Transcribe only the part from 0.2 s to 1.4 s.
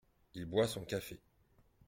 Il boit son café.